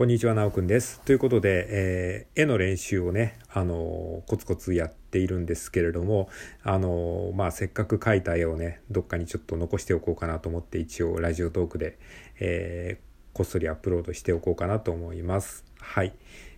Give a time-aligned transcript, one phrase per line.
[0.00, 1.02] こんにちは、なおくんです。
[1.02, 6.30] ということで、えー、絵の練習をね、あのー、コツコツやっているんですけれども、
[6.62, 11.98] あのー、まあ、せっかく描いた絵をね、どっかにちょっと残しておこうかなと思って、一応ラジオトークで、
[12.40, 12.98] え
[13.34, 15.66] こっそりアップロードしておこうかなと思います。
[15.78, 16.14] はい。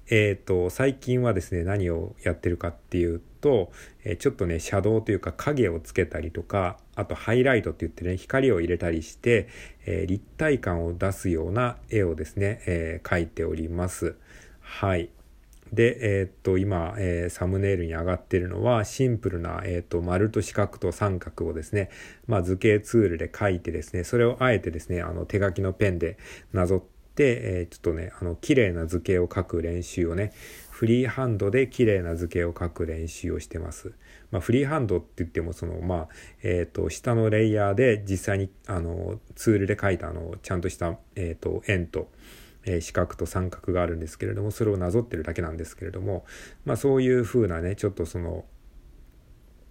[0.08, 3.72] えっ、と、最近はですね、何をやってるかっていうと、
[4.04, 9.48] えちょっとね、シャドウというか影をつけたりとか、あとハイライトって言ってね、光を入れたりして、
[9.84, 14.14] え、立体感を出すような絵をですね、えー、描いております。
[14.60, 15.10] はい。
[15.72, 21.88] で、えー、っと、今、えー、サムネイルに上がってるのは、シンプルな、えー、っと、丸と四角と三角をですね、
[22.26, 26.18] まあ、図形ツールで描いてですね、それをあえてですね、あの、手書きのペンで
[26.52, 30.32] なぞって、え、ちょっとね、あの、綺麗な図形を描く練習をね、
[30.82, 33.92] フリーハンドで綺麗な図形を描く練習をしてます。
[34.32, 36.08] まあ、フリーハンドって言ってもそのまあ
[36.42, 42.10] えっ、ー、と下のレイヤーで実際にあのツールで描いたあのちゃんとしたえっ、ー、と円と
[42.64, 46.24] え四角と三角があるんですけれどもそれをなぞってるだけなんですけれども
[46.64, 48.44] まあそういう風なねちょっとその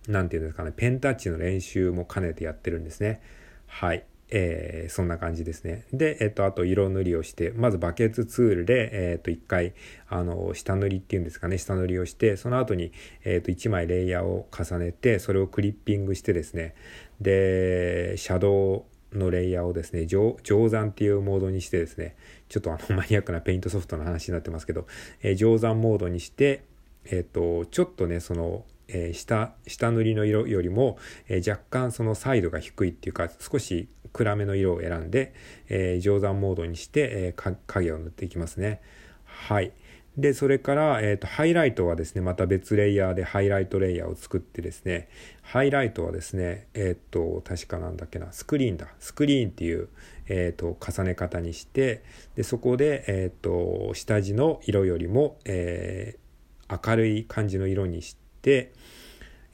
[0.08, 3.22] 何て言うんですかねペンタッチの練習も兼ねてやってるんですね
[3.68, 5.86] はいえー、そんな感じですね。
[5.92, 9.74] で、えっ、と、あと色塗りをして、まずバケツツールで、えっ、と、一回、
[10.08, 12.94] あの、下塗りっていうんですかね、下塗りをして、その後に、
[13.26, 16.76] えっ、と、一枚レイヤーを重ねて、それをクリッピングしてですね、
[17.20, 22.16] で、シャドウのレイヤーをですね、乗算っていうモードにしてですね、
[22.48, 24.88] ちょっとあの、マニアックなペイントソフトの話になってますけど、
[25.22, 26.64] えー、乗算モードにして、
[27.04, 30.98] えっ、と、ちょっとね、その、えー、下下塗りの色よりも、
[31.28, 35.34] えー、若干その彩度が低いっていうか少し暗めの色を選んで、
[35.70, 38.82] えー、乗算モードにして、えー、影を塗っていきますね。
[39.26, 39.72] はい。
[40.18, 45.08] で、それから、えっ、ー、と、ハイライトはですね、また別レイヤーでハイライトレイヤーを作ってですね、
[45.42, 48.88] ハイライトはですね、えっ、ー、と、確かなんだっけな、スクリーンだ。
[49.00, 49.88] スクリーンっていう、
[50.28, 52.04] えっ、ー、と、重ね方にして、
[52.36, 56.18] で、そこで、えっ、と、下地の色よりも、え
[56.70, 58.22] 明るい感じの色にして、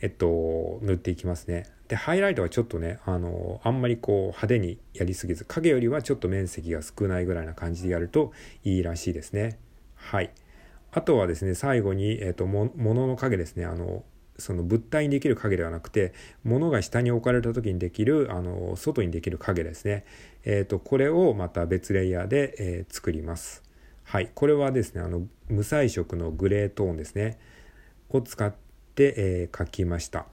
[0.01, 1.65] えっと、塗っていきますね。
[1.87, 8.33] で、ハイライトはちょっとね、あの、あんまりこう派手にやりすぎず、影よりはちょっと面積が少ないぐらいな感じでやると
[8.63, 9.57] いいらしいですね。
[9.95, 10.31] はい。
[10.91, 14.03] あとはですね、最後に、えっと、も、のの影ですね、あの、
[14.37, 20.05] その物体にできる影ではなくて、物が下に置かれた時にできる、あの、外にできる影ですね。
[20.45, 23.63] えっ、と、これをまた別レイヤーで、えー、作ります。
[24.03, 24.29] はい。
[24.33, 27.39] これはですね、あの、無彩色のグレートーンですね。
[28.09, 28.66] を使って、
[29.03, 30.25] えー、書きました。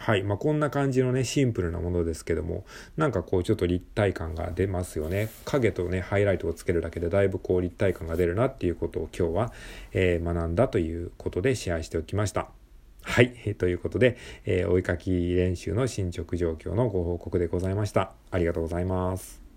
[0.00, 0.22] はい。
[0.22, 2.64] まあ、こんな感じのね、シンプルなものですけども、
[2.96, 5.28] なんかこう、ちょっと立体感が出ますよね。
[5.44, 9.52] 影とね、ハイライトをつけるだけで、だいぶこう、立体感が出るなっていうことを今日は、
[9.92, 12.48] えー、学んだということでシェアしておきました。
[13.02, 13.54] はい。
[13.58, 14.16] ということで、
[14.46, 18.14] えー、追いかき練習の進捗状況のご報告でございました。
[18.30, 19.49] ありがとうございます。